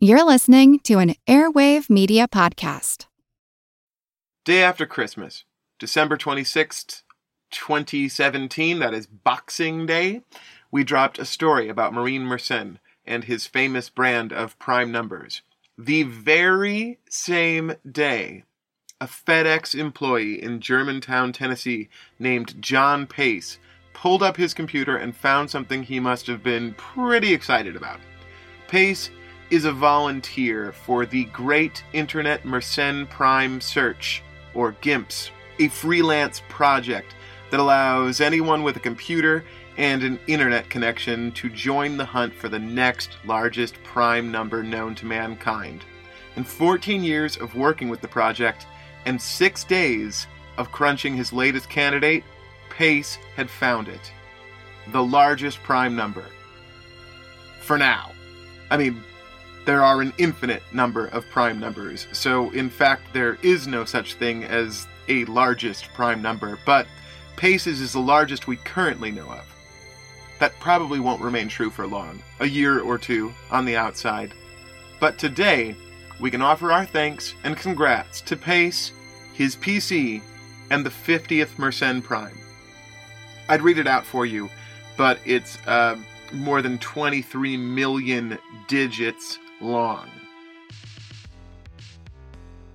[0.00, 3.06] You're listening to an Airwave Media Podcast.
[4.44, 5.42] Day after Christmas,
[5.80, 7.02] December 26th,
[7.50, 10.22] 2017, that is Boxing Day,
[10.70, 15.42] we dropped a story about Marin Mersenne and his famous brand of prime numbers.
[15.76, 18.44] The very same day,
[19.00, 21.88] a FedEx employee in Germantown, Tennessee,
[22.20, 23.58] named John Pace,
[23.94, 27.98] pulled up his computer and found something he must have been pretty excited about.
[28.68, 29.10] Pace
[29.50, 34.22] is a volunteer for the Great Internet Mersenne Prime Search,
[34.54, 37.14] or GIMPS, a freelance project
[37.50, 39.44] that allows anyone with a computer
[39.78, 44.94] and an internet connection to join the hunt for the next largest prime number known
[44.96, 45.82] to mankind.
[46.36, 48.66] In 14 years of working with the project
[49.06, 50.26] and six days
[50.58, 52.24] of crunching his latest candidate,
[52.70, 54.12] Pace had found it.
[54.92, 56.24] The largest prime number.
[57.60, 58.12] For now.
[58.70, 59.02] I mean,
[59.68, 64.14] there are an infinite number of prime numbers, so in fact there is no such
[64.14, 66.86] thing as a largest prime number, but
[67.36, 69.44] Pace's is the largest we currently know of.
[70.38, 74.32] That probably won't remain true for long, a year or two on the outside.
[75.00, 75.76] But today,
[76.18, 78.92] we can offer our thanks and congrats to Pace,
[79.34, 80.22] his PC,
[80.70, 82.38] and the 50th Mersenne Prime.
[83.50, 84.48] I'd read it out for you,
[84.96, 85.98] but it's uh,
[86.32, 90.08] more than 23 million digits long.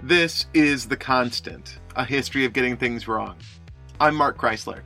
[0.02, 3.38] This is The Constant, a history of getting things wrong.
[4.00, 4.82] I'm Mark Chrisler,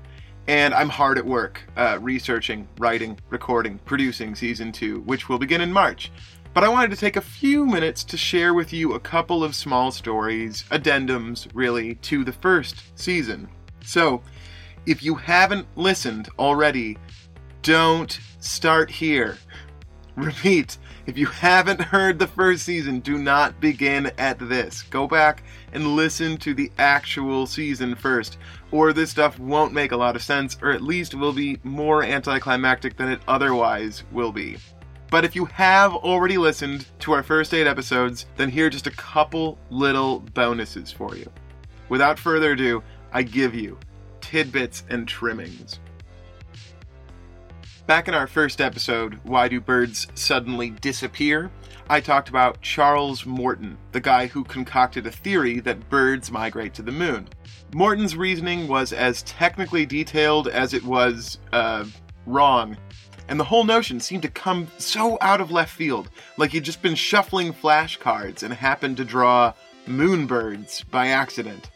[0.48, 5.62] and I'm hard at work uh, researching, writing, recording, producing season two, which will begin
[5.62, 6.12] in March.
[6.54, 9.56] But I wanted to take a few minutes to share with you a couple of
[9.56, 13.50] small stories, addendums, really, to the first season.
[13.84, 14.22] So,
[14.86, 16.98] if you haven't listened already,
[17.62, 19.38] don't start here.
[20.28, 24.82] Repeat, if you haven't heard the first season, do not begin at this.
[24.82, 28.40] Go back and listen to the actual season first,
[28.72, 32.02] or this stuff won't make a lot of sense, or at least will be more
[32.02, 34.58] anticlimactic than it otherwise will be.
[35.12, 38.88] But if you have already listened to our first eight episodes, then here are just
[38.88, 41.32] a couple little bonuses for you.
[41.90, 42.82] Without further ado,
[43.14, 43.78] I give you
[44.20, 45.80] tidbits and trimmings.
[47.88, 51.50] Back in our first episode, Why Do Birds Suddenly Disappear?
[51.90, 56.82] I talked about Charles Morton, the guy who concocted a theory that birds migrate to
[56.82, 57.30] the moon.
[57.74, 61.86] Morton's reasoning was as technically detailed as it was, uh,
[62.26, 62.76] wrong.
[63.30, 66.82] And the whole notion seemed to come so out of left field, like he'd just
[66.82, 69.54] been shuffling flashcards and happened to draw
[69.88, 71.70] moonbirds by accident.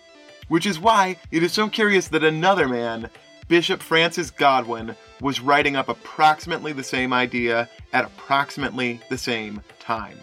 [0.50, 3.10] Which is why it is so curious that another man,
[3.52, 10.18] Bishop Francis Godwin, was writing up approximately the same idea at approximately the same time.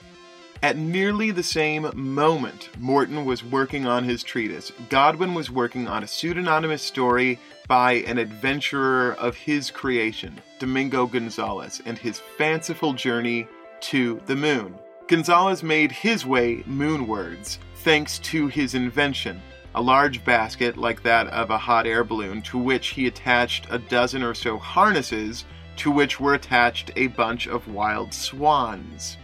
[0.63, 6.03] At nearly the same moment Morton was working on his treatise, Godwin was working on
[6.03, 13.47] a pseudonymous story by an adventurer of his creation, Domingo Gonzalez, and his fanciful journey
[13.81, 14.75] to the moon.
[15.07, 19.43] Gonzalez made his way moonwards thanks to his invention,
[19.75, 23.79] a large basket like that of a hot air balloon to which he attached a
[23.79, 25.45] dozen or so harnesses
[25.77, 29.17] to which were attached a bunch of wild swans.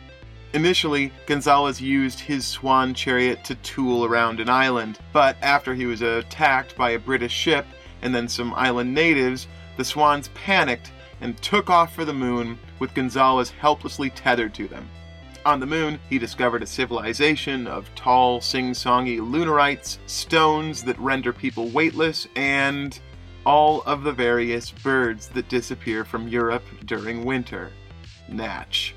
[0.52, 6.00] Initially, Gonzalez used his swan chariot to tool around an island, but after he was
[6.00, 7.66] attacked by a British ship
[8.02, 12.94] and then some island natives, the swans panicked and took off for the moon with
[12.94, 14.88] Gonzalez helplessly tethered to them.
[15.46, 21.34] On the moon, he discovered a civilization of tall, sing songy lunarites, stones that render
[21.34, 22.98] people weightless, and
[23.44, 27.72] all of the various birds that disappear from Europe during winter.
[28.26, 28.94] Natch.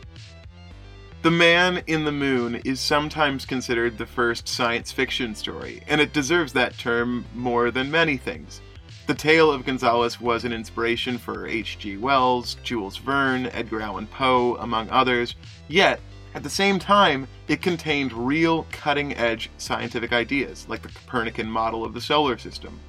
[1.22, 6.14] The Man in the Moon is sometimes considered the first science fiction story, and it
[6.14, 8.62] deserves that term more than many things.
[9.08, 11.98] The tale of Gonzalez was an inspiration for H.G.
[11.98, 15.36] Wells, Jules Verne, Edgar Allan Poe, among others,
[15.68, 16.00] yet
[16.34, 21.84] at the same time, it contained real cutting edge scientific ideas, like the Copernican model
[21.84, 22.80] of the solar system.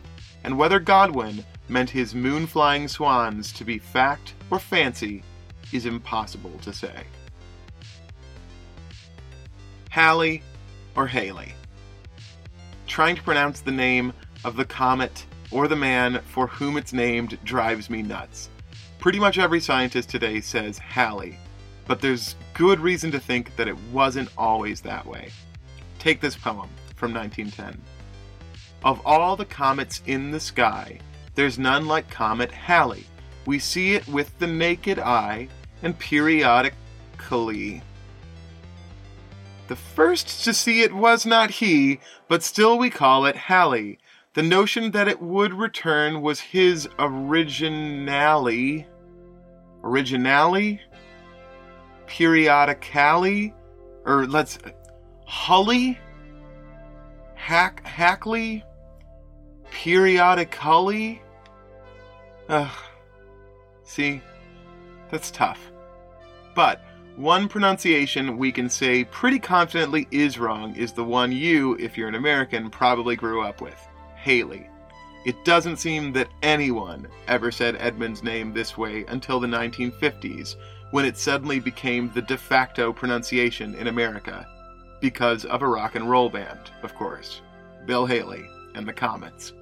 [0.45, 5.23] And whether Godwin meant his moon flying swans to be fact or fancy
[5.73, 7.05] is impossible to say.
[9.91, 10.43] Halley
[10.95, 11.55] or Haley?
[12.87, 14.13] Trying to pronounce the name
[14.45, 18.51] of the comet or the man for whom it's named drives me nuts.
[18.99, 21.39] Pretty much every scientist today says Halley,
[21.89, 25.31] but there's good reason to think that it wasn't always that way.
[25.99, 27.81] Take this poem from 1910.
[28.85, 31.01] Of all the comets in the sky,
[31.35, 33.07] there's none like Comet Halley.
[33.47, 35.49] We see it with the naked eye
[35.83, 37.83] and periodically.
[39.69, 43.99] The first to see it was not he, but still we call it Halley.
[44.35, 48.87] The notion that it would return was his originally.
[49.83, 50.81] Originally?
[52.09, 53.55] Periodically?
[54.05, 54.59] Or let's.
[55.27, 55.99] Hully?
[57.35, 57.87] Hack.
[57.87, 58.65] Hackley?
[59.71, 61.23] Periodically?
[62.49, 62.71] Ugh.
[63.85, 64.23] See?
[65.11, 65.71] That's tough.
[66.55, 66.83] But
[67.17, 72.09] one pronunciation we can say pretty confidently is wrong is the one you, if you're
[72.09, 73.79] an American, probably grew up with
[74.17, 74.69] Haley.
[75.25, 80.57] It doesn't seem that anyone ever said Edmund's name this way until the 1950s,
[80.91, 84.47] when it suddenly became the de facto pronunciation in America.
[85.01, 87.41] Because of a rock and roll band, of course.
[87.87, 89.53] Bill Haley and the Comets.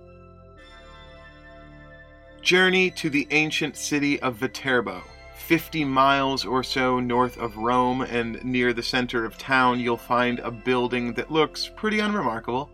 [2.43, 5.03] Journey to the ancient city of Viterbo.
[5.47, 10.39] 50 miles or so north of Rome and near the center of town, you'll find
[10.41, 12.71] a building that looks pretty unremarkable.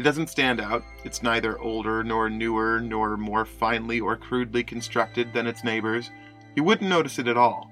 [0.00, 0.82] It doesn't stand out.
[1.04, 6.10] It's neither older nor newer nor more finely or crudely constructed than its neighbors.
[6.56, 7.70] You wouldn't notice it at all,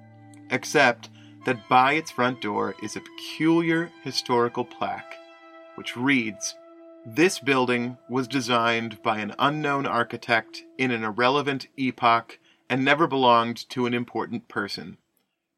[0.51, 1.09] except
[1.47, 5.15] that by its front door is a peculiar historical plaque,
[5.77, 6.55] which reads
[7.07, 12.39] This building was designed by an unknown architect in an irrelevant epoch
[12.69, 14.99] and never belonged to an important person.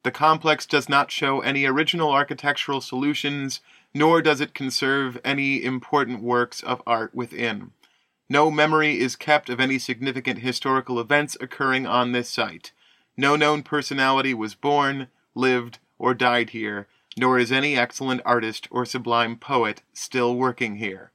[0.04, 3.60] The complex does not show any original architectural solutions,
[3.94, 7.72] nor does it conserve any important works of art within.
[8.28, 12.72] No memory is kept of any significant historical events occurring on this site.
[13.16, 18.84] No known personality was born, lived, or died here, nor is any excellent artist or
[18.84, 21.10] sublime poet still working here.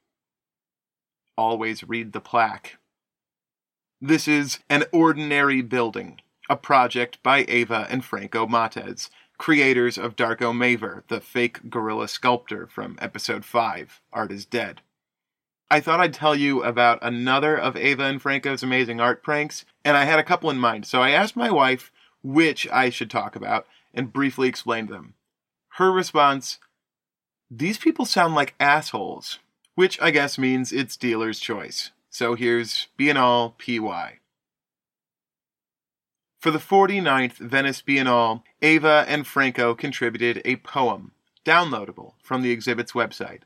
[1.37, 2.77] Always read the plaque.
[4.01, 6.19] This is an ordinary building,
[6.49, 12.67] a project by Ava and Franco Mattes, creators of Darko Maver, the fake gorilla sculptor
[12.67, 14.81] from episode 5, Art is Dead.
[15.69, 19.97] I thought I'd tell you about another of Ava and Franco's amazing art pranks, and
[19.97, 21.91] I had a couple in mind, so I asked my wife
[22.23, 25.13] which I should talk about and briefly explained them.
[25.73, 26.59] Her response
[27.49, 29.39] These people sound like assholes,
[29.75, 31.91] which I guess means it's dealer's choice.
[32.09, 34.19] So here's Biennale PY.
[36.45, 41.13] For the 49th Venice Biennale, Ava and Franco contributed a poem,
[41.43, 43.39] downloadable from the exhibit's website.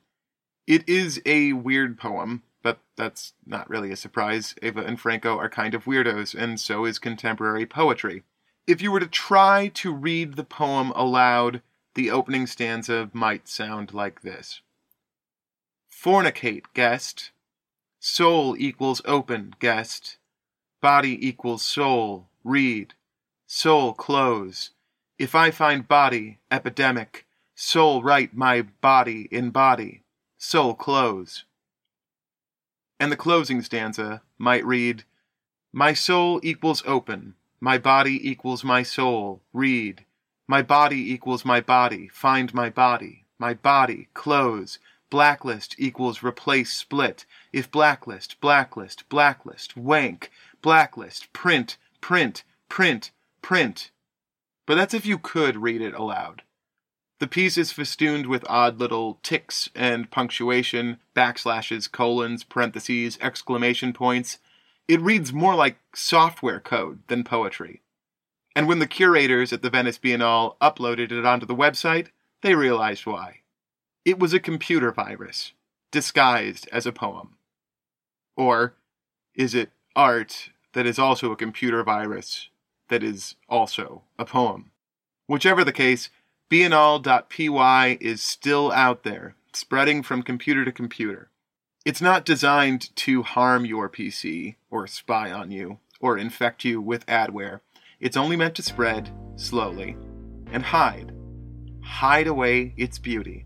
[0.67, 4.53] It is a weird poem, but that's not really a surprise.
[4.61, 8.23] Ava and Franco are kind of weirdos, and so is contemporary poetry.
[8.67, 11.61] If you were to try to read the poem aloud,
[11.95, 14.59] the opening stanza might sound like this
[15.89, 17.31] Fornicate, guest,
[18.01, 20.17] Soul equals open, guest.
[20.81, 22.93] Body equals soul, read.
[23.47, 24.71] Soul close.
[25.17, 27.25] If I find body, epidemic.
[27.53, 30.03] Soul write my body in body.
[30.37, 31.43] Soul close.
[32.99, 35.03] And the closing stanza might read
[35.73, 37.35] My soul equals open.
[37.59, 40.05] My body equals my soul, read.
[40.47, 43.25] My body equals my body, find my body.
[43.37, 44.79] My body, close.
[45.09, 47.25] Blacklist equals replace split.
[47.51, 50.31] If blacklist, blacklist, blacklist, wank,
[50.61, 53.11] blacklist, print, print, print,
[53.41, 53.91] print.
[54.65, 56.43] But that's if you could read it aloud.
[57.19, 64.39] The piece is festooned with odd little ticks and punctuation, backslashes, colons, parentheses, exclamation points.
[64.87, 67.81] It reads more like software code than poetry.
[68.55, 72.07] And when the curators at the Venice Biennale uploaded it onto the website,
[72.41, 73.41] they realized why.
[74.05, 75.51] It was a computer virus,
[75.91, 77.35] disguised as a poem.
[78.37, 78.75] Or
[79.35, 82.49] is it art that is also a computer virus
[82.89, 84.71] that is also a poem?
[85.27, 86.09] Whichever the case,
[86.49, 91.29] biennale.py is still out there, spreading from computer to computer.
[91.85, 97.05] It's not designed to harm your PC, or spy on you, or infect you with
[97.05, 97.61] adware.
[97.99, 99.95] It's only meant to spread slowly
[100.51, 101.13] and hide.
[101.81, 103.45] Hide away its beauty.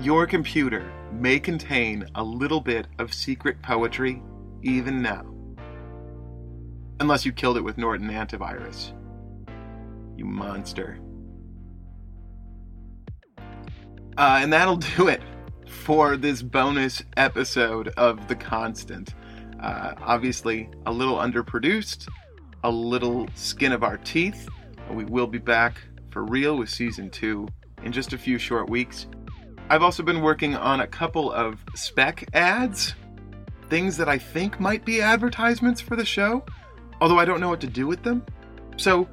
[0.00, 4.22] Your computer may contain a little bit of secret poetry
[4.62, 5.29] even now.
[7.00, 8.92] Unless you killed it with Norton antivirus.
[10.16, 11.00] You monster.
[14.18, 15.22] Uh, and that'll do it
[15.66, 19.14] for this bonus episode of The Constant.
[19.58, 22.06] Uh, obviously, a little underproduced,
[22.64, 24.46] a little skin of our teeth.
[24.90, 25.80] We will be back
[26.10, 27.48] for real with season two
[27.82, 29.06] in just a few short weeks.
[29.70, 32.94] I've also been working on a couple of spec ads,
[33.68, 36.44] things that I think might be advertisements for the show,
[37.00, 38.24] although I don't know what to do with them.
[38.76, 39.08] So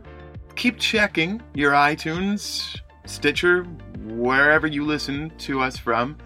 [0.56, 3.64] keep checking your iTunes, Stitcher,
[4.06, 6.18] wherever you listen to us from,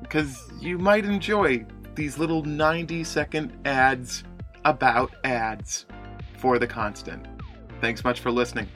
[0.00, 1.64] because you might enjoy
[1.94, 4.24] these little 90 second ads
[4.64, 5.86] about ads
[6.38, 7.26] for the constant.
[7.80, 8.68] Thanks much for listening.